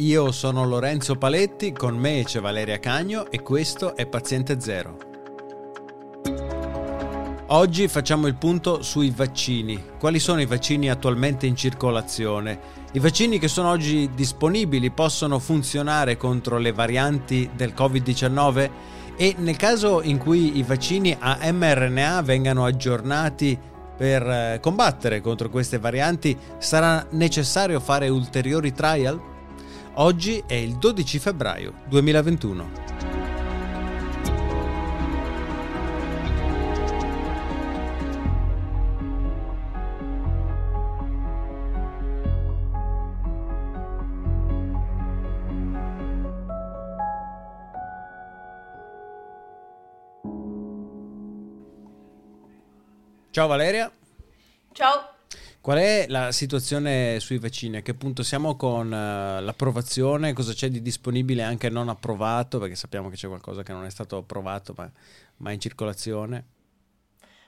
io 0.00 0.32
sono 0.32 0.64
Lorenzo 0.64 1.16
Paletti, 1.16 1.72
con 1.72 1.94
me 1.94 2.22
c'è 2.24 2.40
Valeria 2.40 2.78
Cagno 2.78 3.30
e 3.30 3.42
questo 3.42 3.94
è 3.94 4.06
Paziente 4.06 4.58
Zero. 4.58 4.96
Oggi 7.48 7.86
facciamo 7.86 8.26
il 8.26 8.36
punto 8.36 8.80
sui 8.80 9.12
vaccini. 9.14 9.82
Quali 9.98 10.18
sono 10.18 10.40
i 10.40 10.46
vaccini 10.46 10.88
attualmente 10.88 11.46
in 11.46 11.54
circolazione? 11.54 12.58
I 12.92 12.98
vaccini 12.98 13.38
che 13.38 13.48
sono 13.48 13.68
oggi 13.68 14.08
disponibili 14.14 14.90
possono 14.90 15.38
funzionare 15.38 16.16
contro 16.16 16.56
le 16.56 16.72
varianti 16.72 17.50
del 17.54 17.74
Covid-19? 17.76 18.70
E 19.16 19.34
nel 19.36 19.56
caso 19.56 20.00
in 20.00 20.16
cui 20.16 20.56
i 20.56 20.62
vaccini 20.62 21.14
a 21.18 21.38
mRNA 21.52 22.22
vengano 22.22 22.64
aggiornati 22.64 23.58
per 23.98 24.22
eh, 24.22 24.58
combattere 24.62 25.20
contro 25.20 25.50
queste 25.50 25.78
varianti 25.78 26.34
sarà 26.56 27.06
necessario 27.10 27.80
fare 27.80 28.08
ulteriori 28.08 28.72
trial? 28.72 29.29
Oggi 29.94 30.42
è 30.46 30.54
il 30.54 30.76
12 30.78 31.18
febbraio 31.18 31.74
2021. 31.88 32.90
Ciao 53.30 53.46
Valeria. 53.46 53.90
Ciao. 54.72 55.19
Qual 55.62 55.76
è 55.76 56.06
la 56.08 56.32
situazione 56.32 57.20
sui 57.20 57.36
vaccini? 57.36 57.76
A 57.76 57.82
che 57.82 57.92
punto 57.92 58.22
siamo 58.22 58.56
con 58.56 58.86
uh, 58.86 59.44
l'approvazione? 59.44 60.32
Cosa 60.32 60.54
c'è 60.54 60.70
di 60.70 60.80
disponibile 60.80 61.42
anche 61.42 61.68
non 61.68 61.90
approvato? 61.90 62.58
Perché 62.58 62.74
sappiamo 62.74 63.10
che 63.10 63.16
c'è 63.16 63.28
qualcosa 63.28 63.62
che 63.62 63.72
non 63.72 63.84
è 63.84 63.90
stato 63.90 64.16
approvato 64.16 64.72
ma, 64.74 64.90
ma 65.36 65.52
in 65.52 65.60
circolazione. 65.60 66.44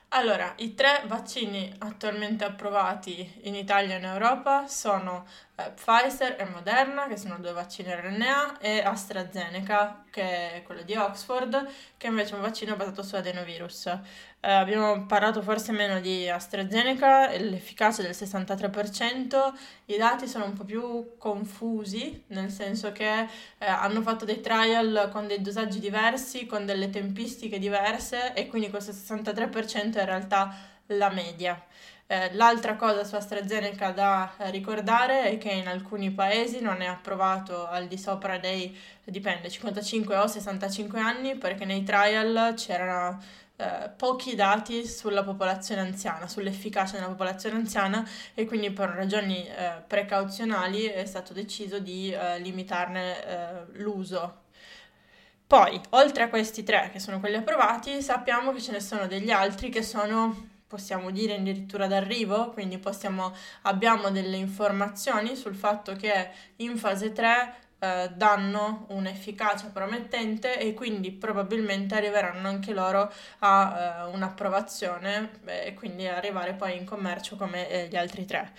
Allora, 0.09 0.53
i 0.57 0.75
tre 0.75 1.03
vaccini 1.07 1.73
attualmente 1.79 2.43
approvati 2.43 3.39
in 3.45 3.55
Italia 3.55 3.95
e 3.95 3.97
in 3.97 4.05
Europa 4.05 4.67
sono 4.67 5.25
eh, 5.55 5.71
Pfizer 5.75 6.35
e 6.39 6.45
Moderna, 6.45 7.07
che 7.07 7.15
sono 7.15 7.37
due 7.37 7.51
vaccini 7.51 7.93
RNA, 7.93 8.59
e 8.59 8.79
AstraZeneca, 8.79 10.05
che 10.09 10.53
è 10.55 10.63
quello 10.63 10.81
di 10.81 10.95
Oxford, 10.95 11.67
che 11.97 12.07
invece 12.07 12.33
è 12.33 12.35
un 12.35 12.41
vaccino 12.41 12.75
basato 12.75 13.03
su 13.03 13.15
adenovirus. 13.15 13.85
Eh, 13.85 14.51
abbiamo 14.51 15.05
parlato 15.05 15.41
forse 15.41 15.71
meno 15.71 15.99
di 15.99 16.27
AstraZeneca, 16.27 17.29
l'efficacia 17.37 18.01
è 18.01 18.05
del 18.05 18.15
63%, 18.15 19.53
i 19.85 19.97
dati 19.97 20.27
sono 20.27 20.45
un 20.45 20.53
po' 20.53 20.65
più 20.65 21.17
confusi, 21.17 22.23
nel 22.27 22.49
senso 22.49 22.91
che 22.91 23.21
eh, 23.57 23.65
hanno 23.65 24.01
fatto 24.01 24.25
dei 24.25 24.41
trial 24.41 25.09
con 25.11 25.27
dei 25.27 25.41
dosaggi 25.41 25.79
diversi, 25.79 26.45
con 26.47 26.65
delle 26.65 26.89
tempistiche 26.89 27.59
diverse, 27.59 28.33
e 28.33 28.47
quindi 28.47 28.69
questo 28.69 28.91
63% 28.91 29.95
è 29.95 29.99
in 29.99 30.05
realtà 30.05 30.55
la 30.87 31.09
media. 31.09 31.63
Eh, 32.05 32.33
l'altra 32.33 32.75
cosa 32.75 33.03
su 33.03 33.15
AstraZeneca 33.15 33.91
da 33.91 34.33
ricordare 34.51 35.23
è 35.23 35.37
che 35.37 35.51
in 35.51 35.67
alcuni 35.67 36.11
paesi 36.11 36.59
non 36.59 36.81
è 36.81 36.85
approvato 36.85 37.65
al 37.65 37.87
di 37.87 37.97
sopra 37.97 38.37
dei, 38.37 38.77
dipende, 39.05 39.49
55 39.49 40.17
o 40.17 40.27
65 40.27 40.99
anni 40.99 41.35
perché 41.37 41.65
nei 41.65 41.83
trial 41.83 42.53
c'erano 42.55 43.19
eh, 43.55 43.89
pochi 43.95 44.35
dati 44.35 44.85
sulla 44.85 45.23
popolazione 45.23 45.81
anziana, 45.81 46.27
sull'efficacia 46.27 46.95
nella 46.95 47.09
popolazione 47.09 47.55
anziana 47.55 48.07
e 48.33 48.45
quindi 48.45 48.71
per 48.71 48.89
ragioni 48.89 49.47
eh, 49.47 49.81
precauzionali 49.87 50.85
è 50.85 51.05
stato 51.05 51.33
deciso 51.33 51.79
di 51.79 52.11
eh, 52.11 52.39
limitarne 52.39 53.25
eh, 53.25 53.65
l'uso. 53.73 54.41
Poi, 55.47 55.79
oltre 55.91 56.23
a 56.23 56.29
questi 56.29 56.63
tre 56.63 56.89
che 56.91 56.99
sono 56.99 57.19
quelli 57.19 57.35
approvati, 57.35 58.01
sappiamo 58.01 58.51
che 58.53 58.61
ce 58.61 58.71
ne 58.71 58.79
sono 58.79 59.07
degli 59.07 59.29
altri 59.29 59.69
che 59.69 59.83
sono 59.83 60.52
possiamo 60.73 61.11
dire 61.11 61.35
addirittura 61.35 61.85
d'arrivo, 61.85 62.49
quindi 62.49 62.79
possiamo, 62.79 63.31
abbiamo 63.61 64.09
delle 64.09 64.37
informazioni 64.37 65.35
sul 65.35 65.53
fatto 65.53 65.93
che 65.93 66.29
in 66.55 66.77
fase 66.77 67.11
3 67.11 67.53
eh, 67.77 68.09
danno 68.15 68.87
un'efficacia 68.89 69.67
promettente 69.67 70.57
e 70.57 70.73
quindi 70.73 71.11
probabilmente 71.11 71.93
arriveranno 71.93 72.47
anche 72.47 72.73
loro 72.73 73.13
a 73.39 74.07
eh, 74.07 74.15
un'approvazione 74.15 75.29
e 75.45 75.75
quindi 75.75 76.07
arrivare 76.07 76.53
poi 76.53 76.75
in 76.75 76.85
commercio 76.85 77.35
come 77.35 77.69
eh, 77.69 77.87
gli 77.87 77.95
altri 77.95 78.25
tre. 78.25 78.51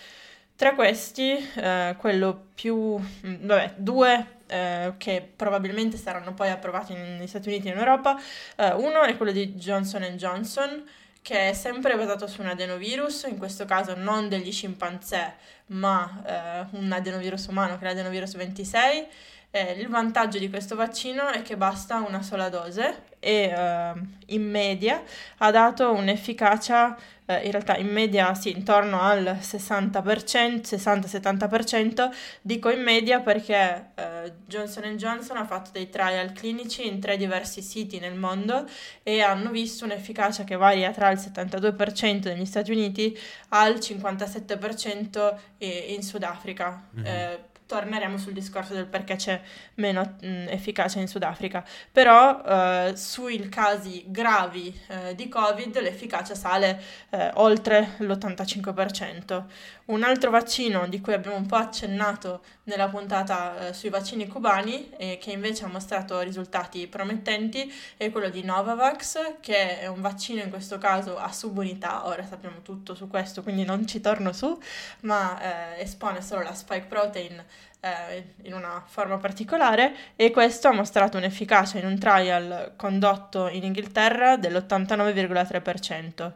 Tra 0.54 0.74
questi, 0.74 1.32
eh, 1.56 1.96
quello 1.98 2.46
più, 2.54 2.96
mm, 2.96 3.44
vabbè, 3.44 3.74
due 3.76 4.26
eh, 4.46 4.94
che 4.98 5.32
probabilmente 5.34 5.96
saranno 5.96 6.32
poi 6.32 6.50
approvati 6.50 6.94
negli 6.94 7.26
Stati 7.26 7.48
Uniti 7.48 7.66
e 7.66 7.72
in 7.72 7.78
Europa. 7.78 8.16
Eh, 8.54 8.72
uno 8.74 9.02
è 9.02 9.16
quello 9.16 9.32
di 9.32 9.54
Johnson 9.54 10.02
Johnson, 10.16 10.84
che 11.24 11.48
è 11.48 11.52
sempre 11.54 11.96
basato 11.96 12.26
su 12.26 12.42
un 12.42 12.48
adenovirus, 12.48 13.22
in 13.30 13.38
questo 13.38 13.64
caso 13.64 13.94
non 13.96 14.28
degli 14.28 14.52
scimpanzé, 14.52 15.36
ma 15.68 16.22
eh, 16.22 16.76
un 16.76 16.92
adenovirus 16.92 17.46
umano 17.46 17.78
che 17.78 17.86
è 17.86 17.88
l'adenovirus 17.88 18.34
26. 18.34 19.06
Eh, 19.50 19.72
il 19.78 19.88
vantaggio 19.88 20.38
di 20.38 20.50
questo 20.50 20.76
vaccino 20.76 21.28
è 21.28 21.40
che 21.40 21.56
basta 21.56 22.04
una 22.06 22.20
sola 22.20 22.50
dose 22.50 23.04
e 23.20 23.44
eh, 23.44 23.92
in 24.26 24.50
media 24.50 25.02
ha 25.38 25.50
dato 25.50 25.92
un'efficacia 25.92 26.94
eh, 27.26 27.44
in 27.44 27.50
realtà 27.50 27.76
in 27.76 27.88
media 27.88 28.34
sì, 28.34 28.50
intorno 28.50 29.00
al 29.00 29.38
60%, 29.40 30.60
60-70%, 30.62 32.10
dico 32.42 32.70
in 32.70 32.82
media 32.82 33.20
perché 33.20 33.90
eh, 33.94 34.32
Johnson 34.46 34.96
Johnson 34.96 35.36
ha 35.36 35.46
fatto 35.46 35.70
dei 35.72 35.88
trial 35.88 36.32
clinici 36.32 36.86
in 36.86 37.00
tre 37.00 37.16
diversi 37.16 37.62
siti 37.62 37.98
nel 37.98 38.14
mondo 38.14 38.66
e 39.02 39.20
hanno 39.20 39.50
visto 39.50 39.84
un'efficacia 39.84 40.44
che 40.44 40.56
varia 40.56 40.90
tra 40.90 41.10
il 41.10 41.18
72% 41.18 42.24
negli 42.24 42.44
Stati 42.44 42.70
Uniti 42.70 43.18
al 43.50 43.74
57% 43.74 45.36
in 45.58 46.02
Sudafrica. 46.02 46.88
Mm-hmm. 46.94 47.52
Torneremo 47.66 48.18
sul 48.18 48.32
discorso 48.32 48.74
del 48.74 48.86
perché 48.86 49.16
c'è 49.16 49.40
meno 49.74 50.16
mh, 50.20 50.26
mm, 50.26 50.46
efficacia 50.48 51.00
in 51.00 51.08
Sudafrica. 51.08 51.64
Però 51.90 52.42
eh, 52.44 52.92
sui 52.96 53.48
casi 53.48 54.04
gravi 54.06 54.78
eh, 54.88 55.14
di 55.14 55.28
Covid 55.28 55.80
l'efficacia 55.80 56.34
sale 56.34 56.82
eh, 57.10 57.30
oltre 57.34 57.94
l'85%. 57.98 59.44
Un 59.86 60.02
altro 60.02 60.30
vaccino 60.30 60.86
di 60.88 61.00
cui 61.00 61.12
abbiamo 61.12 61.36
un 61.36 61.46
po' 61.46 61.56
accennato 61.56 62.42
nella 62.64 62.88
puntata 62.88 63.68
eh, 63.68 63.72
sui 63.72 63.90
vaccini 63.90 64.26
cubani 64.26 64.90
e 64.96 65.18
che 65.20 65.30
invece 65.32 65.64
ha 65.64 65.68
mostrato 65.68 66.20
risultati 66.20 66.86
promettenti 66.86 67.72
è 67.96 68.10
quello 68.10 68.30
di 68.30 68.42
Novavax, 68.42 69.36
che 69.40 69.80
è 69.80 69.86
un 69.86 70.00
vaccino 70.00 70.42
in 70.42 70.50
questo 70.50 70.78
caso 70.78 71.18
a 71.18 71.30
subunità, 71.32 72.06
ora 72.06 72.24
sappiamo 72.24 72.62
tutto 72.62 72.94
su 72.94 73.08
questo, 73.08 73.42
quindi 73.42 73.64
non 73.64 73.86
ci 73.86 74.00
torno 74.00 74.32
su, 74.32 74.58
ma 75.00 75.76
eh, 75.76 75.82
espone 75.82 76.22
solo 76.22 76.42
la 76.42 76.54
spike 76.54 76.86
protein 76.86 77.44
eh, 77.80 78.32
in 78.42 78.54
una 78.54 78.82
forma 78.86 79.18
particolare 79.18 79.94
e 80.16 80.30
questo 80.30 80.68
ha 80.68 80.72
mostrato 80.72 81.18
un'efficacia 81.18 81.78
in 81.78 81.86
un 81.86 81.98
trial 81.98 82.72
condotto 82.76 83.48
in 83.48 83.64
Inghilterra 83.64 84.36
dell'89,3%. 84.36 86.32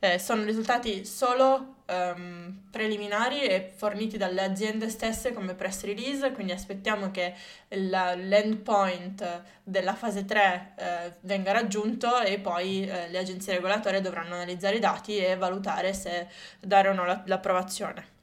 Eh, 0.00 0.18
sono 0.18 0.42
risultati 0.44 1.04
solo 1.04 1.76
um, 1.88 2.62
preliminari 2.70 3.40
e 3.40 3.72
forniti 3.74 4.16
dalle 4.16 4.42
aziende 4.42 4.88
stesse 4.88 5.32
come 5.32 5.54
press 5.54 5.84
release, 5.84 6.32
quindi 6.32 6.52
aspettiamo 6.52 7.10
che 7.10 7.34
la, 7.68 8.14
l'endpoint 8.14 9.42
della 9.62 9.94
fase 9.94 10.24
3 10.24 10.72
eh, 10.76 11.12
venga 11.20 11.52
raggiunto 11.52 12.20
e 12.20 12.38
poi 12.38 12.86
eh, 12.86 13.08
le 13.08 13.18
agenzie 13.18 13.54
regolatorie 13.54 14.00
dovranno 14.00 14.34
analizzare 14.34 14.76
i 14.76 14.80
dati 14.80 15.16
e 15.18 15.36
valutare 15.36 15.92
se 15.92 16.28
dare 16.60 16.88
o 16.88 16.92
no 16.92 17.04
la, 17.04 17.22
l'approvazione. 17.26 18.16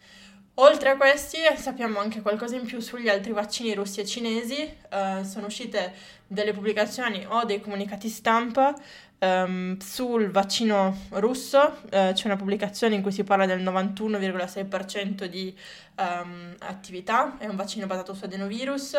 Oltre 0.58 0.92
a 0.92 0.96
questi 0.96 1.40
sappiamo 1.58 2.00
anche 2.00 2.22
qualcosa 2.22 2.56
in 2.56 2.66
più 2.66 2.80
sugli 2.80 3.09
altri 3.09 3.34
vaccini 3.34 3.73
russi 3.73 4.00
e 4.00 4.06
cinesi, 4.06 4.78
uh, 4.90 5.22
sono 5.22 5.47
uscite 5.47 5.94
delle 6.28 6.53
pubblicazioni 6.53 7.26
o 7.28 7.44
dei 7.44 7.59
comunicati 7.59 8.08
stampa 8.08 8.73
um, 9.20 9.78
sul 9.78 10.29
vaccino 10.32 11.08
russo, 11.12 11.59
uh, 11.59 12.14
c'è 12.14 12.26
una 12.26 12.35
pubblicazione 12.35 12.96
in 12.96 13.02
cui 13.02 13.12
si 13.12 13.23
parla 13.23 13.46
del 13.46 13.64
91,6% 13.64 15.26
di 15.26 15.56
um, 15.97 16.56
attività, 16.59 17.38
è 17.38 17.47
un 17.47 17.56
vaccino 17.56 17.85
basato 17.85 18.14
su 18.14 18.26
adenovirus, 18.26 18.97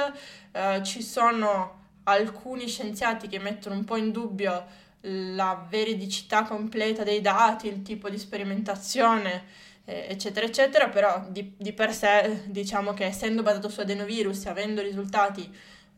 uh, 0.52 0.82
ci 0.82 1.02
sono 1.02 1.84
alcuni 2.04 2.68
scienziati 2.68 3.28
che 3.28 3.38
mettono 3.38 3.74
un 3.74 3.84
po' 3.84 3.96
in 3.96 4.12
dubbio 4.12 4.84
la 5.00 5.66
veridicità 5.68 6.44
completa 6.44 7.04
dei 7.04 7.20
dati, 7.20 7.68
il 7.68 7.82
tipo 7.82 8.08
di 8.08 8.18
sperimentazione 8.18 9.64
eccetera, 9.88 10.44
eccetera, 10.44 10.88
però 10.88 11.26
di, 11.28 11.54
di, 11.56 11.72
per 11.72 11.94
sé 11.94 12.42
diciamo 12.46 12.92
che 12.92 13.04
essendo 13.04 13.42
basato 13.42 13.68
su 13.68 13.78
adenovirus 13.80 14.46
e 14.46 14.48
avendo 14.48 14.82
risultati 14.82 15.48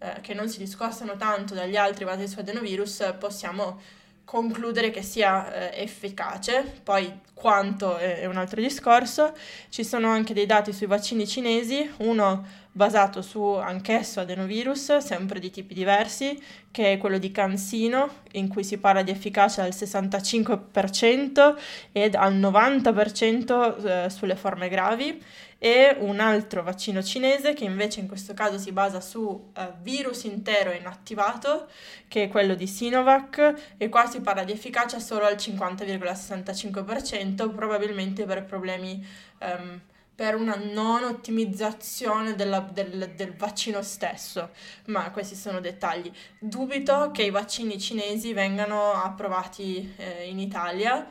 eh, 0.00 0.20
che 0.20 0.34
non 0.34 0.48
si 0.48 0.58
discostano 0.58 1.16
tanto 1.16 1.54
dagli 1.54 1.74
altri 1.74 2.04
basati 2.04 2.28
su 2.28 2.38
adenovirus, 2.38 3.14
possiamo 3.18 3.80
concludere 4.28 4.90
che 4.90 5.00
sia 5.00 5.70
eh, 5.70 5.82
efficace, 5.82 6.80
poi 6.82 7.10
quanto 7.32 7.96
è, 7.96 8.26
un 8.26 8.36
altro 8.36 8.60
discorso. 8.60 9.32
Ci 9.70 9.82
sono 9.82 10.08
anche 10.08 10.34
dei 10.34 10.44
dati 10.44 10.70
sui 10.70 10.86
vaccini 10.86 11.26
cinesi, 11.26 11.90
uno 12.00 12.46
basato 12.70 13.22
su 13.22 13.42
anch'esso 13.42 14.20
adenovirus, 14.20 14.98
sempre 14.98 15.40
di 15.40 15.48
tipi 15.50 15.72
diversi, 15.72 16.38
che 16.70 16.92
è 16.92 16.98
quello 16.98 17.16
di 17.16 17.32
Cansino, 17.32 18.16
in 18.32 18.48
cui 18.48 18.64
si 18.64 18.76
parla 18.76 19.00
di 19.00 19.10
efficacia 19.10 19.62
al 19.62 19.70
65% 19.70 21.56
ed 21.92 22.14
al 22.14 22.34
90% 22.34 23.86
eh, 23.86 24.10
sulle 24.10 24.36
forme 24.36 24.68
gravi, 24.68 25.22
e 25.58 25.96
un 25.98 26.20
altro 26.20 26.62
vaccino 26.62 27.02
cinese 27.02 27.52
che 27.52 27.64
invece 27.64 28.00
in 28.00 28.06
questo 28.06 28.32
caso 28.32 28.56
si 28.58 28.70
basa 28.70 29.00
su 29.00 29.20
uh, 29.20 29.50
virus 29.82 30.22
intero 30.24 30.70
inattivato, 30.70 31.66
che 32.06 32.22
è 32.24 32.28
quello 32.28 32.54
di 32.54 32.68
Sinovac, 32.68 33.72
e 33.76 33.88
qua 33.88 34.06
si 34.06 34.20
parla 34.20 34.44
di 34.44 34.52
efficacia 34.52 35.00
solo 35.00 35.24
al 35.24 35.34
50,65%, 35.34 37.52
probabilmente 37.52 38.24
per 38.24 38.44
problemi 38.44 39.04
um, 39.40 39.80
per 40.18 40.34
una 40.34 40.56
non 40.56 41.04
ottimizzazione 41.04 42.34
della, 42.34 42.58
del, 42.58 43.12
del, 43.14 43.36
vaccino 43.36 43.82
stesso, 43.82 44.50
ma 44.86 45.12
questi 45.12 45.36
sono 45.36 45.60
dettagli. 45.60 46.10
Dubito 46.40 47.12
che 47.12 47.22
i 47.22 47.30
vaccini 47.30 47.78
cinesi 47.78 48.32
vengano 48.32 48.94
approvati 48.94 49.94
eh, 49.96 50.28
in 50.28 50.40
Italia 50.40 51.08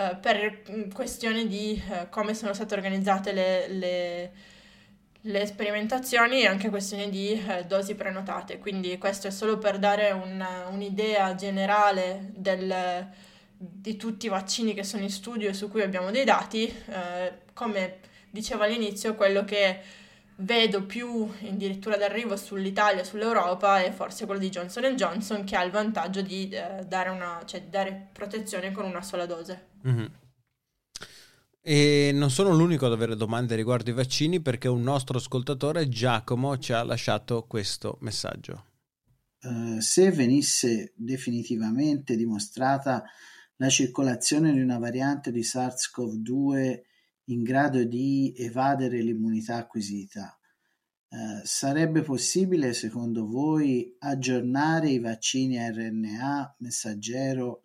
eh, 0.00 0.14
per 0.14 0.62
questioni 0.94 1.48
di 1.48 1.82
eh, 1.90 2.08
come 2.08 2.32
sono 2.32 2.52
state 2.52 2.72
organizzate 2.72 3.32
le, 3.32 3.66
le, 3.66 4.32
le, 5.22 5.44
sperimentazioni 5.44 6.42
e 6.42 6.46
anche 6.46 6.70
questioni 6.70 7.10
di 7.10 7.32
eh, 7.32 7.64
dosi 7.64 7.96
prenotate. 7.96 8.58
Quindi 8.58 8.96
questo 8.96 9.26
è 9.26 9.30
solo 9.30 9.58
per 9.58 9.80
dare 9.80 10.12
un, 10.12 10.46
un'idea 10.70 11.34
generale 11.34 12.30
del, 12.32 13.08
di 13.56 13.96
tutti 13.96 14.26
i 14.26 14.28
vaccini 14.28 14.72
che 14.72 14.84
sono 14.84 15.02
in 15.02 15.10
studio 15.10 15.48
e 15.48 15.52
su 15.52 15.68
cui 15.68 15.82
abbiamo 15.82 16.12
dei 16.12 16.24
dati. 16.24 16.66
Eh, 16.66 17.32
come 17.52 17.98
dicevo 18.30 18.62
all'inizio, 18.62 19.16
quello 19.16 19.44
che 19.44 19.80
vedo 20.36 20.84
più 20.84 21.28
addirittura 21.42 21.96
d'arrivo 21.96 22.36
sull'Italia, 22.36 23.02
sull'Europa 23.02 23.82
è 23.82 23.90
forse 23.90 24.26
quello 24.26 24.38
di 24.38 24.48
Johnson 24.50 24.94
Johnson 24.94 25.42
che 25.42 25.56
ha 25.56 25.64
il 25.64 25.72
vantaggio 25.72 26.22
di 26.22 26.48
dare, 26.86 27.08
una, 27.08 27.42
cioè, 27.44 27.62
dare, 27.62 28.10
protezione 28.12 28.70
con 28.70 28.84
una 28.84 29.02
sola 29.02 29.26
dose. 29.26 29.67
Mm-hmm. 29.86 30.06
E 31.60 32.10
non 32.14 32.30
sono 32.30 32.54
l'unico 32.54 32.86
ad 32.86 32.92
avere 32.92 33.14
domande 33.14 33.54
riguardo 33.54 33.90
i 33.90 33.94
vaccini 33.94 34.40
perché 34.40 34.68
un 34.68 34.82
nostro 34.82 35.18
ascoltatore, 35.18 35.88
Giacomo, 35.88 36.56
ci 36.58 36.72
ha 36.72 36.82
lasciato 36.82 37.44
questo 37.46 37.98
messaggio. 38.00 38.64
Uh, 39.40 39.78
se 39.78 40.10
venisse 40.10 40.94
definitivamente 40.96 42.16
dimostrata 42.16 43.04
la 43.56 43.68
circolazione 43.68 44.52
di 44.52 44.60
una 44.60 44.78
variante 44.78 45.30
di 45.30 45.42
SARS-CoV-2 45.42 46.80
in 47.24 47.42
grado 47.42 47.84
di 47.84 48.32
evadere 48.36 49.02
l'immunità 49.02 49.56
acquisita. 49.56 50.38
Eh, 51.10 51.40
sarebbe 51.44 52.02
possibile, 52.02 52.74
secondo 52.74 53.26
voi, 53.26 53.96
aggiornare 53.98 54.90
i 54.90 55.00
vaccini 55.00 55.58
a 55.58 55.70
RNA 55.70 56.56
messaggero 56.58 57.62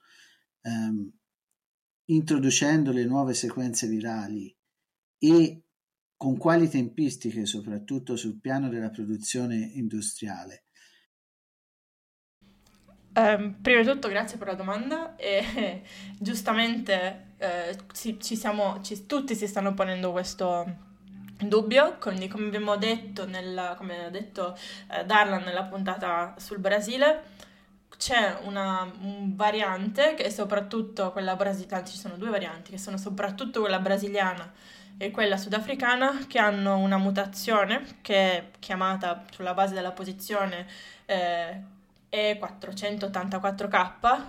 ehm, 0.62 1.12
introducendo 2.06 2.92
le 2.92 3.06
nuove 3.06 3.34
sequenze 3.34 3.88
virali 3.88 4.56
e 5.18 5.64
con 6.18 6.38
quali 6.38 6.70
tempistiche, 6.70 7.46
soprattutto 7.46 8.16
sul 8.16 8.40
piano 8.40 8.70
della 8.70 8.90
produzione 8.90 9.56
industriale? 9.74 10.64
Um, 13.16 13.60
prima 13.62 13.82
di 13.82 13.88
tutto 13.88 14.08
grazie 14.08 14.38
per 14.38 14.48
la 14.48 14.56
domanda 14.56 15.16
e 15.18 15.84
giustamente 16.18 17.34
eh, 17.38 17.78
ci, 17.94 18.20
ci 18.20 18.36
siamo, 18.36 18.82
ci, 18.82 19.06
tutti 19.06 19.36
si 19.36 19.46
stanno 19.46 19.74
ponendo 19.74 20.12
questo 20.12 20.92
dubbio, 21.48 21.98
quindi 22.00 22.28
come 22.28 22.48
abbiamo 22.48 22.76
detto, 22.78 23.26
nella, 23.28 23.76
come 23.78 24.06
ha 24.06 24.10
detto 24.10 24.58
eh, 24.90 25.06
Darlan 25.06 25.44
nella 25.44 25.64
puntata 25.64 26.34
sul 26.38 26.60
Brasile, 26.60 27.33
c'è 27.98 28.40
una 28.44 28.90
un 29.02 29.36
variante 29.36 30.14
che 30.16 30.24
è 30.24 30.30
soprattutto 30.30 31.12
quella 31.12 31.36
brasiliana, 31.36 31.86
ci 31.86 31.98
sono 31.98 32.18
due 32.18 32.30
varianti 32.30 32.72
che 32.72 32.78
sono 32.78 32.98
soprattutto 32.98 33.62
quella 33.62 33.80
brasiliana 33.80 34.52
e 34.98 35.12
quella 35.12 35.38
sudafricana 35.38 36.26
che 36.28 36.40
hanno 36.40 36.78
una 36.78 36.98
mutazione 36.98 37.98
che 38.02 38.16
è 38.16 38.50
chiamata 38.60 39.26
sulla 39.32 39.54
base 39.54 39.74
della 39.74 39.92
posizione 39.92 40.68
eh, 41.06 41.62
E484K 42.12 44.22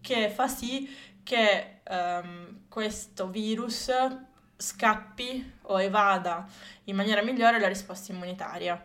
che 0.00 0.30
fa 0.30 0.48
sì 0.48 0.88
che 1.22 1.80
um, 1.88 2.62
questo 2.68 3.28
virus 3.28 3.90
scappi 4.56 5.52
o 5.62 5.80
evada 5.80 6.46
in 6.84 6.96
maniera 6.96 7.22
migliore 7.22 7.58
la 7.58 7.68
risposta 7.68 8.12
immunitaria. 8.12 8.82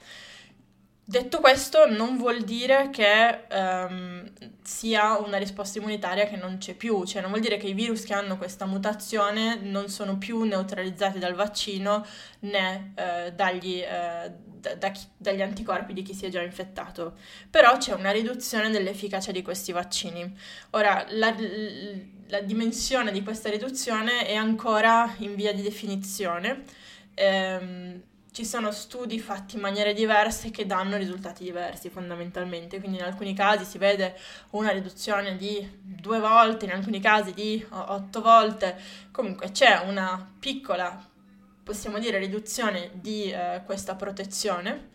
Detto 1.07 1.39
questo, 1.39 1.87
non 1.87 2.17
vuol 2.17 2.41
dire 2.41 2.89
che 2.89 3.43
um, 3.51 4.27
sia 4.63 5.19
una 5.19 5.37
risposta 5.37 5.77
immunitaria 5.77 6.25
che 6.25 6.35
non 6.35 6.57
c'è 6.57 6.73
più, 6.73 7.05
cioè 7.05 7.21
non 7.21 7.29
vuol 7.29 7.43
dire 7.43 7.57
che 7.57 7.67
i 7.67 7.73
virus 7.73 8.05
che 8.05 8.15
hanno 8.15 8.37
questa 8.37 8.65
mutazione 8.65 9.59
non 9.61 9.87
sono 9.87 10.17
più 10.17 10.41
neutralizzati 10.41 11.19
dal 11.19 11.35
vaccino 11.35 12.03
né 12.39 12.93
uh, 12.95 13.31
dagli, 13.35 13.83
uh, 13.83 14.33
da, 14.59 14.73
da 14.73 14.89
chi, 14.89 15.05
dagli 15.15 15.43
anticorpi 15.43 15.93
di 15.93 16.01
chi 16.01 16.15
si 16.15 16.25
è 16.25 16.29
già 16.29 16.41
infettato. 16.41 17.17
Però 17.51 17.77
c'è 17.77 17.93
una 17.93 18.09
riduzione 18.09 18.71
dell'efficacia 18.71 19.31
di 19.31 19.43
questi 19.43 19.71
vaccini. 19.71 20.35
Ora, 20.71 21.05
la, 21.09 21.35
la 22.29 22.41
dimensione 22.41 23.11
di 23.11 23.21
questa 23.21 23.51
riduzione 23.51 24.25
è 24.25 24.33
ancora 24.33 25.13
in 25.19 25.35
via 25.35 25.53
di 25.53 25.61
definizione. 25.61 26.63
Um, 27.15 28.01
ci 28.35 28.43
sono 28.43 28.73
studi 28.73 29.17
fatti 29.17 29.55
in 29.55 29.61
maniere 29.61 29.93
diverse 29.93 30.51
che 30.51 30.65
danno 30.65 30.97
risultati 30.97 31.45
diversi 31.45 31.89
fondamentalmente, 31.89 32.79
quindi 32.79 32.97
in 32.97 33.05
alcuni 33.05 33.33
casi 33.33 33.63
si 33.63 33.77
vede 33.77 34.13
una 34.49 34.71
riduzione 34.71 35.37
di 35.37 35.65
due 35.81 36.19
volte, 36.19 36.65
in 36.65 36.71
alcuni 36.71 36.99
casi 36.99 37.33
di 37.33 37.65
otto 37.69 38.21
volte, 38.21 38.77
comunque 39.11 39.51
c'è 39.51 39.85
una 39.87 40.33
piccola, 40.37 41.01
possiamo 41.63 41.97
dire, 41.97 42.17
riduzione 42.17 42.91
di 42.95 43.31
eh, 43.31 43.61
questa 43.65 43.95
protezione 43.95 44.89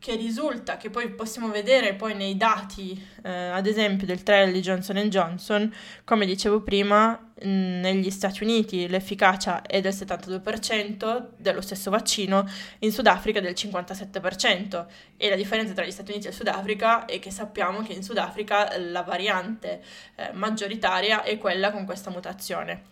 che 0.00 0.16
risulta, 0.16 0.78
che 0.78 0.88
poi 0.88 1.10
possiamo 1.10 1.50
vedere 1.50 1.92
poi 1.92 2.14
nei 2.14 2.34
dati, 2.38 3.06
eh, 3.22 3.30
ad 3.30 3.66
esempio 3.66 4.06
del 4.06 4.22
trial 4.22 4.50
di 4.50 4.60
Johnson 4.60 4.96
Johnson, 5.10 5.70
come 6.04 6.24
dicevo 6.24 6.62
prima, 6.62 7.10
mh, 7.10 7.46
negli 7.46 8.10
Stati 8.10 8.42
Uniti 8.42 8.88
l'efficacia 8.88 9.60
è 9.60 9.82
del 9.82 9.92
72% 9.92 11.28
dello 11.36 11.60
stesso 11.60 11.90
vaccino, 11.90 12.48
in 12.78 12.90
Sudafrica 12.92 13.40
del 13.40 13.52
57%. 13.52 14.86
E 15.18 15.28
la 15.28 15.36
differenza 15.36 15.74
tra 15.74 15.84
gli 15.84 15.90
Stati 15.90 16.12
Uniti 16.12 16.28
e 16.28 16.30
il 16.30 16.36
Sudafrica 16.36 17.04
è 17.04 17.18
che 17.18 17.30
sappiamo 17.30 17.82
che 17.82 17.92
in 17.92 18.02
Sudafrica 18.02 18.78
la 18.78 19.02
variante 19.02 19.82
eh, 20.14 20.30
maggioritaria 20.32 21.22
è 21.24 21.36
quella 21.36 21.70
con 21.70 21.84
questa 21.84 22.08
mutazione. 22.08 22.84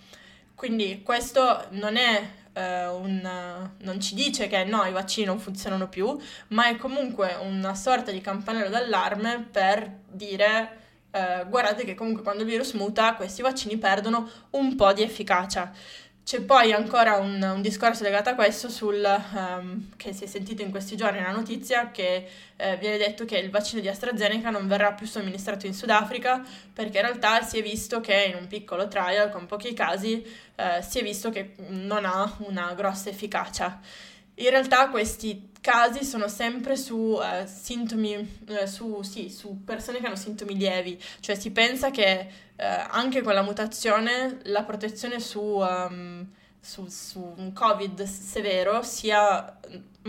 Quindi 0.55 1.01
questo 1.03 1.69
non 1.71 1.97
è 1.97 2.23
eh, 2.59 2.87
un, 2.89 3.71
non 3.79 4.01
ci 4.01 4.15
dice 4.15 4.49
che 4.49 4.65
no, 4.65 4.85
i 4.85 4.93
vaccini 4.93 5.27
non 5.27 5.39
funzionano 5.39 5.89
più, 5.89 6.19
ma 6.49 6.67
è 6.69 6.77
comunque 6.77 7.37
una 7.41 7.75
sorta 7.75 8.11
di 8.11 8.21
campanello 8.21 8.69
d'allarme 8.69 9.47
per 9.51 10.01
dire 10.11 10.87
eh, 11.11 11.47
guardate 11.49 11.85
che 11.85 11.95
comunque 11.95 12.23
quando 12.23 12.43
il 12.43 12.49
virus 12.49 12.73
muta 12.73 13.15
questi 13.15 13.43
vaccini 13.43 13.77
perdono 13.79 14.29
un 14.51 14.75
po' 14.75 14.93
di 14.93 15.03
efficacia. 15.03 15.73
C'è 16.29 16.43
poi 16.43 16.75
ancora 16.75 17.17
un, 17.17 17.41
un, 17.41 17.63
discorso 17.63 18.03
legato 18.03 18.29
a 18.29 18.35
questo 18.35 18.69
sul, 18.69 19.03
um, 19.33 19.89
che 19.97 20.13
si 20.13 20.25
è 20.25 20.27
sentito 20.27 20.61
in 20.61 20.71
questi 20.71 20.95
giorni 20.95 21.23
la 21.23 21.31
notizia 21.31 21.91
che 21.91 22.29
eh, 22.55 22.77
viene 22.77 22.99
detto 22.99 23.25
che 23.25 23.39
il 23.39 23.49
vaccino 23.49 23.81
di 23.81 23.89
AstraZeneca 23.89 24.51
non 24.51 24.69
verrà 24.69 24.93
più 24.93 25.07
somministrato 25.07 25.65
in 25.65 25.73
Sudafrica 25.73 26.45
perché 26.71 26.99
in 26.99 27.05
realtà 27.05 27.41
si 27.41 27.57
è 27.57 27.63
visto 27.63 28.01
che 28.01 28.25
in 28.25 28.37
un 28.37 28.47
piccolo 28.47 28.89
trial 28.89 29.31
con 29.31 29.47
pochi 29.47 29.73
casi 29.73 30.23
eh, 30.55 30.83
si 30.87 30.99
è 30.99 31.03
visto 31.03 31.31
che 31.31 31.55
non 31.69 32.05
ha 32.05 32.31
una 32.41 32.75
grossa 32.75 33.09
efficacia. 33.09 33.81
In 34.35 34.51
realtà 34.51 34.91
questi 34.91 35.48
casi 35.61 36.05
sono 36.05 36.29
sempre 36.29 36.77
su 36.77 36.97
uh, 36.97 37.47
sintomi, 37.47 38.39
uh, 38.49 38.67
su, 38.67 39.03
sì, 39.03 39.31
su 39.31 39.65
persone 39.65 40.01
che 40.01 40.07
hanno 40.07 40.17
sintomi 40.17 40.57
lievi, 40.57 41.01
cioè 41.21 41.35
si 41.35 41.51
pensa 41.51 41.91
che 41.91 42.29
uh, 42.57 42.63
anche 42.91 43.23
con 43.23 43.35
la 43.35 43.43
mutazione 43.43 44.39
la 44.45 44.65
protezione 44.65 45.21
su, 45.21 45.41
um, 45.41 46.27
su, 46.61 46.87
su 46.89 47.35
un 47.37 47.53
covid 47.53 48.03
severo 48.03 48.83
sia 48.83 49.59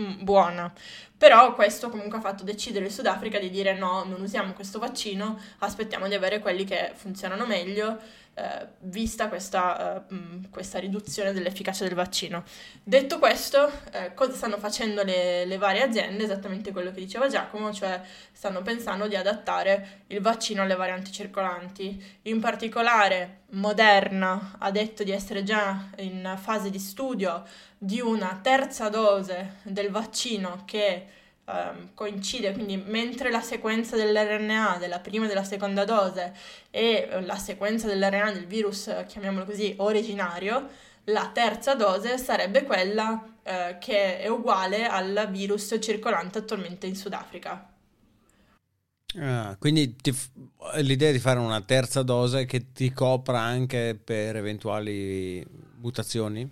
mm, 0.00 0.22
buona. 0.22 0.72
Però 1.16 1.54
questo 1.54 1.90
comunque 1.90 2.16
ha 2.16 2.22
fatto 2.22 2.44
decidere 2.44 2.86
il 2.86 2.92
Sudafrica 2.92 3.38
di 3.38 3.50
dire 3.50 3.74
no, 3.74 4.04
non 4.04 4.22
usiamo 4.22 4.54
questo 4.54 4.78
vaccino, 4.78 5.38
aspettiamo 5.58 6.08
di 6.08 6.14
avere 6.14 6.38
quelli 6.38 6.64
che 6.64 6.92
funzionano 6.94 7.44
meglio 7.44 7.98
eh, 8.40 8.66
vista 8.80 9.28
questa, 9.28 10.06
eh, 10.08 10.48
questa, 10.50 10.78
riduzione 10.78 11.32
dell'efficacia 11.34 11.84
del 11.84 11.94
vaccino. 11.94 12.44
Detto 12.82 13.18
questo, 13.18 13.70
eh, 13.92 14.14
cosa 14.14 14.32
stanno 14.32 14.56
facendo 14.56 15.02
le, 15.02 15.44
le, 15.44 15.58
varie 15.58 15.82
aziende? 15.82 16.24
Esattamente 16.24 16.72
quello 16.72 16.90
che 16.90 17.00
diceva 17.00 17.28
Giacomo, 17.28 17.70
cioè 17.70 18.00
stanno 18.32 18.62
pensando 18.62 19.08
di 19.08 19.16
adattare 19.16 20.04
il 20.06 20.20
vaccino 20.20 20.62
alle 20.62 20.74
varianti 20.74 21.12
circolanti. 21.12 22.18
In 22.22 22.40
particolare 22.40 23.40
Moderna 23.50 24.56
ha 24.58 24.70
detto 24.70 25.04
di 25.04 25.10
essere 25.10 25.42
già 25.42 25.90
in 25.98 26.34
fase 26.40 26.70
di 26.70 26.78
studio 26.78 27.44
di 27.76 28.00
una 28.00 28.38
terza 28.42 28.88
dose 28.88 29.56
del 29.64 29.90
vaccino 29.90 30.62
che 30.64 31.06
um, 31.52 31.90
coincide, 31.94 32.52
quindi 32.52 32.76
mentre 32.76 33.30
la 33.30 33.40
sequenza 33.40 33.96
dell'RNA 33.96 34.76
della 34.78 35.00
prima 35.00 35.24
e 35.24 35.28
della 35.28 35.44
seconda 35.44 35.84
dose 35.84 36.32
e 36.70 37.08
eh, 37.10 37.20
la 37.22 37.36
sequenza 37.36 37.86
dell'RNA 37.86 38.32
del 38.32 38.46
virus, 38.46 39.04
chiamiamolo 39.06 39.44
così, 39.44 39.74
originario, 39.78 40.68
la 41.04 41.30
terza 41.32 41.74
dose 41.74 42.18
sarebbe 42.18 42.64
quella 42.64 43.12
uh, 43.12 43.78
che 43.78 44.20
è 44.20 44.28
uguale 44.28 44.86
al 44.86 45.28
virus 45.30 45.76
circolante 45.80 46.38
attualmente 46.38 46.86
in 46.86 46.94
Sudafrica. 46.94 47.66
Ah, 49.18 49.56
quindi 49.58 49.96
ti, 49.96 50.14
l'idea 50.82 51.10
di 51.10 51.18
fare 51.18 51.40
una 51.40 51.60
terza 51.62 52.02
dose 52.02 52.44
che 52.44 52.70
ti 52.72 52.92
copra 52.92 53.40
anche 53.40 53.98
per 54.02 54.36
eventuali 54.36 55.44
mutazioni? 55.78 56.48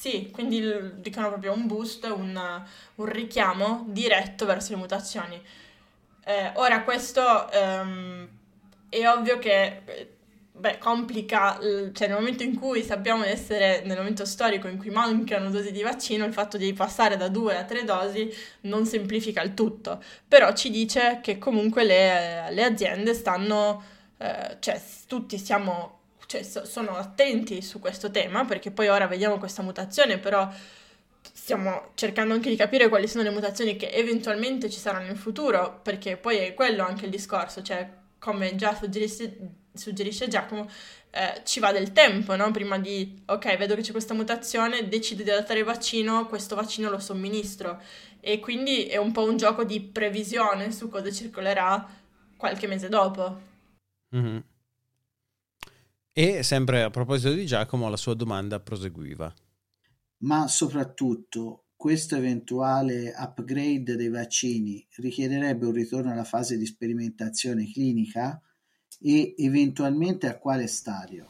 Sì, 0.00 0.30
quindi 0.32 0.62
dicono 0.94 1.28
proprio 1.28 1.52
un 1.52 1.66
boost, 1.66 2.04
un, 2.06 2.64
un 2.94 3.04
richiamo 3.04 3.84
diretto 3.88 4.46
verso 4.46 4.72
le 4.72 4.78
mutazioni. 4.78 5.38
Eh, 6.24 6.52
ora 6.54 6.84
questo 6.84 7.50
ehm, 7.50 8.26
è 8.88 9.06
ovvio 9.06 9.38
che 9.38 9.82
beh, 10.52 10.78
complica, 10.78 11.58
cioè 11.92 12.08
nel 12.08 12.16
momento 12.16 12.42
in 12.42 12.58
cui 12.58 12.82
sappiamo 12.82 13.24
di 13.24 13.28
essere 13.28 13.82
nel 13.84 13.98
momento 13.98 14.24
storico 14.24 14.68
in 14.68 14.78
cui 14.78 14.88
mancano 14.88 15.50
dosi 15.50 15.70
di 15.70 15.82
vaccino, 15.82 16.24
il 16.24 16.32
fatto 16.32 16.56
di 16.56 16.72
passare 16.72 17.18
da 17.18 17.28
due 17.28 17.58
a 17.58 17.64
tre 17.64 17.84
dosi 17.84 18.32
non 18.62 18.86
semplifica 18.86 19.42
il 19.42 19.52
tutto, 19.52 20.02
però 20.26 20.54
ci 20.54 20.70
dice 20.70 21.20
che 21.22 21.36
comunque 21.36 21.84
le, 21.84 22.50
le 22.52 22.64
aziende 22.64 23.12
stanno, 23.12 23.82
eh, 24.16 24.56
cioè 24.60 24.80
tutti 25.06 25.36
siamo 25.36 25.99
cioè, 26.30 26.44
so, 26.44 26.64
sono 26.64 26.96
attenti 26.96 27.60
su 27.60 27.80
questo 27.80 28.12
tema, 28.12 28.44
perché 28.44 28.70
poi 28.70 28.86
ora 28.86 29.08
vediamo 29.08 29.38
questa 29.38 29.62
mutazione, 29.62 30.18
però 30.18 30.48
stiamo 31.20 31.90
cercando 31.94 32.34
anche 32.34 32.48
di 32.48 32.54
capire 32.54 32.88
quali 32.88 33.08
sono 33.08 33.24
le 33.24 33.30
mutazioni 33.30 33.74
che 33.74 33.88
eventualmente 33.90 34.70
ci 34.70 34.78
saranno 34.78 35.08
in 35.08 35.16
futuro, 35.16 35.80
perché 35.82 36.16
poi 36.16 36.36
è 36.36 36.54
quello 36.54 36.84
anche 36.84 37.06
il 37.06 37.10
discorso, 37.10 37.62
cioè 37.62 37.90
come 38.20 38.54
già 38.54 38.76
suggerisce, 38.76 39.38
suggerisce 39.74 40.28
Giacomo, 40.28 40.70
eh, 41.10 41.40
ci 41.42 41.58
va 41.58 41.72
del 41.72 41.90
tempo, 41.90 42.36
no? 42.36 42.52
Prima 42.52 42.78
di, 42.78 43.22
ok, 43.26 43.56
vedo 43.56 43.74
che 43.74 43.82
c'è 43.82 43.90
questa 43.90 44.14
mutazione, 44.14 44.86
decido 44.86 45.24
di 45.24 45.30
adattare 45.30 45.58
il 45.58 45.64
vaccino, 45.64 46.28
questo 46.28 46.54
vaccino 46.54 46.90
lo 46.90 47.00
somministro. 47.00 47.82
E 48.20 48.38
quindi 48.38 48.84
è 48.84 48.98
un 48.98 49.10
po' 49.10 49.24
un 49.24 49.36
gioco 49.36 49.64
di 49.64 49.80
previsione 49.80 50.70
su 50.70 50.88
cosa 50.88 51.10
circolerà 51.10 51.88
qualche 52.36 52.68
mese 52.68 52.88
dopo. 52.88 53.40
Mm-hmm. 54.14 54.38
E 56.12 56.42
sempre 56.42 56.82
a 56.82 56.90
proposito 56.90 57.32
di 57.32 57.46
Giacomo, 57.46 57.88
la 57.88 57.96
sua 57.96 58.14
domanda 58.14 58.58
proseguiva. 58.58 59.32
Ma 60.18 60.48
soprattutto, 60.48 61.66
questo 61.76 62.16
eventuale 62.16 63.14
upgrade 63.16 63.94
dei 63.94 64.08
vaccini 64.08 64.84
richiederebbe 64.96 65.66
un 65.66 65.72
ritorno 65.72 66.10
alla 66.10 66.24
fase 66.24 66.58
di 66.58 66.66
sperimentazione 66.66 67.70
clinica 67.70 68.40
e 69.00 69.34
eventualmente 69.38 70.26
a 70.26 70.36
quale 70.36 70.66
stadio? 70.66 71.26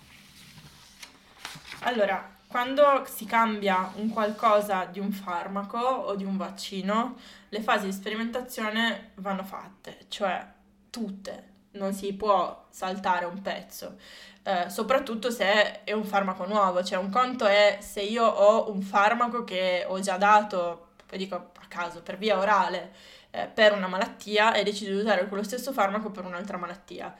Allora, 1.80 2.38
quando 2.48 3.04
si 3.06 3.26
cambia 3.26 3.92
un 3.96 4.08
qualcosa 4.08 4.86
di 4.86 4.98
un 4.98 5.12
farmaco 5.12 5.78
o 5.78 6.16
di 6.16 6.24
un 6.24 6.36
vaccino, 6.36 7.16
le 7.50 7.62
fasi 7.62 7.86
di 7.86 7.92
sperimentazione 7.92 9.12
vanno 9.16 9.44
fatte, 9.44 10.06
cioè 10.08 10.52
tutte, 10.90 11.50
non 11.72 11.92
si 11.92 12.12
può 12.14 12.66
saltare 12.70 13.24
un 13.24 13.40
pezzo 13.40 13.98
eh, 14.42 14.70
soprattutto 14.70 15.30
se 15.30 15.84
è 15.84 15.92
un 15.92 16.04
farmaco 16.04 16.46
nuovo, 16.46 16.82
cioè 16.82 16.98
un 16.98 17.10
conto 17.10 17.46
è 17.46 17.78
se 17.80 18.00
io 18.00 18.24
ho 18.24 18.70
un 18.70 18.80
farmaco 18.82 19.44
che 19.44 19.84
ho 19.86 20.00
già 20.00 20.16
dato, 20.16 20.88
dico 21.10 21.34
a 21.34 21.66
caso, 21.68 22.02
per 22.02 22.16
via 22.16 22.38
orale 22.38 22.92
eh, 23.30 23.46
per 23.46 23.72
una 23.72 23.86
malattia 23.86 24.54
e 24.54 24.62
decido 24.64 24.92
di 24.92 25.00
usare 25.00 25.26
quello 25.28 25.42
stesso 25.42 25.72
farmaco 25.72 26.10
per 26.10 26.24
un'altra 26.24 26.56
malattia. 26.56 27.14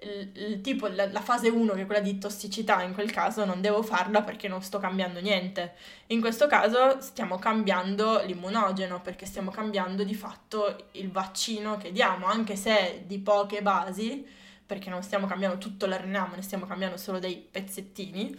Il, 0.00 0.30
il 0.34 0.60
tipo, 0.60 0.86
la, 0.88 1.10
la, 1.10 1.20
fase 1.22 1.48
1, 1.48 1.72
che 1.72 1.82
è 1.82 1.86
quella 1.86 2.00
di 2.00 2.18
tossicità, 2.18 2.82
in 2.82 2.92
quel 2.92 3.10
caso 3.10 3.44
non 3.44 3.60
devo 3.62 3.82
farla 3.82 4.22
perché 4.22 4.46
non 4.46 4.62
sto 4.62 4.78
cambiando 4.78 5.20
niente. 5.20 5.74
In 6.08 6.20
questo 6.20 6.46
caso 6.46 7.00
stiamo 7.00 7.38
cambiando 7.38 8.22
l'immunogeno 8.24 9.00
perché 9.00 9.26
stiamo 9.26 9.50
cambiando 9.50 10.04
di 10.04 10.14
fatto 10.14 10.88
il 10.92 11.10
vaccino 11.10 11.78
che 11.78 11.92
diamo, 11.92 12.26
anche 12.26 12.56
se 12.56 13.04
di 13.06 13.18
poche 13.18 13.62
basi 13.62 14.44
perché 14.66 14.90
non 14.90 15.02
stiamo 15.02 15.26
cambiando 15.26 15.58
tutto 15.58 15.86
l'RNA, 15.86 16.26
ma 16.26 16.36
ne 16.36 16.42
stiamo 16.42 16.66
cambiando 16.66 16.96
solo 16.96 17.18
dei 17.18 17.36
pezzettini, 17.36 18.36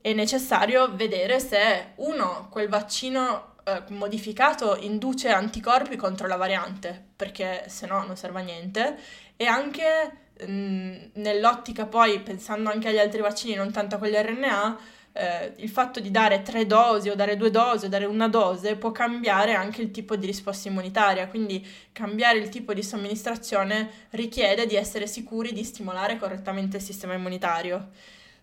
è 0.00 0.12
necessario 0.12 0.94
vedere 0.94 1.40
se 1.40 1.92
uno, 1.96 2.48
quel 2.50 2.68
vaccino 2.68 3.54
eh, 3.64 3.82
modificato 3.88 4.76
induce 4.76 5.30
anticorpi 5.30 5.96
contro 5.96 6.26
la 6.26 6.36
variante, 6.36 7.12
perché 7.16 7.64
se 7.68 7.86
no 7.86 8.04
non 8.04 8.16
serve 8.16 8.40
a 8.40 8.44
niente, 8.44 8.98
e 9.36 9.46
anche 9.46 10.26
mh, 10.40 10.52
mm, 10.52 10.94
nell'ottica 11.14 11.86
poi, 11.86 12.20
pensando 12.20 12.70
anche 12.70 12.88
agli 12.88 12.98
altri 12.98 13.22
vaccini, 13.22 13.54
non 13.54 13.72
tanto 13.72 13.94
a 13.94 13.98
quelli 13.98 14.20
RNA, 14.20 14.78
eh, 15.16 15.52
il 15.56 15.68
fatto 15.68 16.00
di 16.00 16.10
dare 16.10 16.42
tre 16.42 16.66
dosi 16.66 17.08
o 17.08 17.14
dare 17.14 17.36
due 17.36 17.50
dosi 17.50 17.86
o 17.86 17.88
dare 17.88 18.04
una 18.04 18.28
dose 18.28 18.74
può 18.74 18.90
cambiare 18.90 19.54
anche 19.54 19.80
il 19.80 19.92
tipo 19.92 20.16
di 20.16 20.26
risposta 20.26 20.68
immunitaria, 20.68 21.28
quindi 21.28 21.64
cambiare 21.92 22.38
il 22.38 22.48
tipo 22.48 22.74
di 22.74 22.82
somministrazione 22.82 23.90
richiede 24.10 24.66
di 24.66 24.74
essere 24.74 25.06
sicuri 25.06 25.52
di 25.52 25.62
stimolare 25.62 26.18
correttamente 26.18 26.78
il 26.78 26.82
sistema 26.82 27.14
immunitario. 27.14 27.90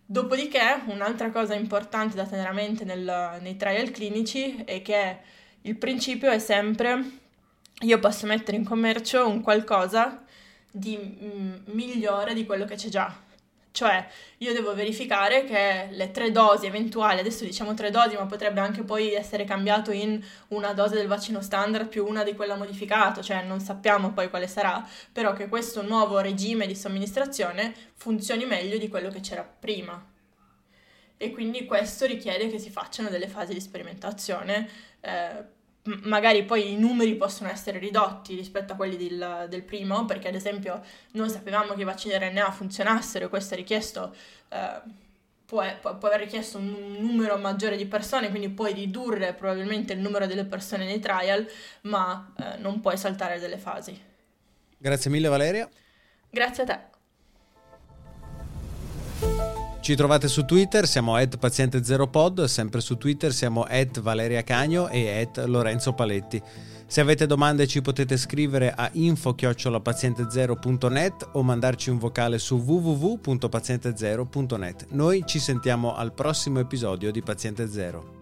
Dopodiché, 0.06 0.82
un'altra 0.86 1.30
cosa 1.30 1.56
importante 1.56 2.16
da 2.16 2.26
tenere 2.26 2.50
a 2.50 2.54
mente 2.54 2.86
nel, 2.86 3.38
nei 3.42 3.58
trial 3.58 3.92
clinici 3.92 4.64
è 4.66 4.82
che 4.82 5.18
il 5.64 5.76
principio 5.76 6.32
è 6.32 6.40
sempre 6.40 7.20
io 7.82 8.00
posso 8.00 8.26
mettere 8.28 8.58
in 8.58 8.64
commercio 8.64 9.28
un 9.28 9.42
qualcosa 9.42 10.24
di 10.70 10.98
mm, 10.98 11.54
migliore 11.74 12.34
di 12.34 12.46
quello 12.46 12.66
che 12.66 12.76
c'è 12.76 12.90
già 12.90 13.30
cioè, 13.72 14.06
io 14.38 14.54
devo 14.54 14.76
verificare 14.76 15.46
che 15.46 15.88
le 15.92 16.12
tre 16.12 16.32
dosi 16.32 16.66
eventuali, 16.66 17.20
adesso 17.20 17.46
diciamo 17.46 17.74
tre 17.74 17.90
dosi, 17.90 18.16
ma 18.16 18.26
potrebbe 18.26 18.60
anche 18.60 18.84
poi 18.84 19.14
essere 19.14 19.46
cambiato 19.46 19.92
in 19.92 20.22
una 20.50 20.74
dose 20.74 20.96
del 20.96 21.08
vaccino 21.08 21.42
standard 21.42 21.88
più 21.88 22.06
una 22.06 22.24
di 22.24 22.36
quella 22.36 22.56
modificata, 22.56 23.22
cioè 23.22 23.44
non 23.44 23.62
sappiamo 23.62 24.12
poi 24.12 24.30
quale 24.30 24.48
sarà, 24.48 24.86
però 25.12 25.34
che 25.34 25.48
questo 25.48 25.82
nuovo 25.84 26.20
regime 26.20 26.68
di 26.68 26.76
somministrazione 26.76 27.74
funzioni 27.96 28.46
meglio 28.46 28.78
di 28.78 28.90
quello 28.90 29.10
che 29.10 29.22
c'era 29.22 29.44
prima. 29.44 30.06
E 31.16 31.32
quindi 31.32 31.66
questo 31.66 32.06
richiede 32.06 32.50
che 32.50 32.60
si 32.60 32.72
facciano 32.72 33.10
delle 33.10 33.28
fasi 33.28 33.54
di 33.54 33.62
sperimentazione 33.62 34.68
eh, 35.00 35.60
magari 36.04 36.44
poi 36.44 36.74
i 36.74 36.78
numeri 36.78 37.16
possono 37.16 37.50
essere 37.50 37.80
ridotti 37.80 38.36
rispetto 38.36 38.74
a 38.74 38.76
quelli 38.76 38.98
del, 38.98 39.48
del, 39.50 39.64
primo, 39.64 40.06
perché 40.06 40.28
ad 40.28 40.36
esempio 40.36 40.82
non 41.12 41.30
sapevamo 41.30 41.74
che 41.74 41.82
i 41.82 41.86
vaccini 41.86 42.18
RNA 42.18 42.52
funzionassero, 42.52 43.30
questo 43.30 43.56
è 43.56 43.58
richiesto, 43.58 44.14
eh, 44.50 44.82
può, 45.46 45.64
può, 45.80 45.98
può, 45.98 46.08
aver 46.08 46.22
richiesto 46.22 46.58
un 46.58 46.98
numero 47.00 47.38
maggiore 47.38 47.78
di 47.78 47.88
persone, 47.88 48.30
quindi 48.30 48.50
puoi 48.50 48.74
ridurre 48.74 49.34
probabilmente 49.34 49.94
il 49.94 50.00
numero 50.00 50.28
delle 50.28 50.46
persone 50.46 50.86
nei 50.86 51.00
trial, 51.00 51.48
ma 51.82 52.34
eh, 52.38 52.58
non 52.58 52.80
puoi 52.80 52.98
saltare 52.98 53.40
delle 53.40 53.58
fasi. 53.58 54.00
Grazie 54.78 55.10
mille 55.10 55.28
Valeria. 55.30 55.70
Grazie 56.30 56.64
a 56.64 56.66
te. 56.66 56.91
Ci 59.82 59.96
trovate 59.96 60.28
su 60.28 60.46
Twitter, 60.46 60.88
siamo 60.88 61.16
at 61.16 61.40
paziente0pod, 61.40 62.44
sempre 62.44 62.82
su 62.82 62.98
Twitter 62.98 63.34
siamo 63.34 63.66
at 63.68 64.00
Valeria 64.00 64.44
Cagno 64.44 64.90
e 64.90 65.22
at 65.22 65.44
Lorenzo 65.48 65.94
Paletti. 65.94 66.40
Se 66.86 67.02
avete 67.02 67.26
domande 67.26 67.66
ci 67.66 67.82
potete 67.82 68.16
scrivere 68.16 68.72
a 68.72 68.88
info-paziente0.net 68.94 71.30
o 71.32 71.42
mandarci 71.42 71.90
un 71.90 71.98
vocale 71.98 72.38
su 72.38 72.58
www.paziente0.net. 72.58 74.86
Noi 74.92 75.24
ci 75.26 75.40
sentiamo 75.40 75.96
al 75.96 76.14
prossimo 76.14 76.60
episodio 76.60 77.12
di 77.12 77.24
Paziente 77.24 77.68
Zero. 77.68 78.21